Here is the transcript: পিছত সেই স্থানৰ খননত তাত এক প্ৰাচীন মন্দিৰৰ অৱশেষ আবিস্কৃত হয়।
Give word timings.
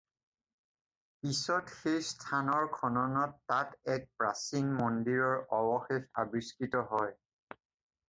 পিছত 1.25 1.67
সেই 1.81 1.99
স্থানৰ 2.11 2.65
খননত 2.79 3.53
তাত 3.53 3.79
এক 3.99 4.11
প্ৰাচীন 4.23 4.75
মন্দিৰৰ 4.81 5.41
অৱশেষ 5.63 6.13
আবিস্কৃত 6.27 6.87
হয়। 6.93 7.19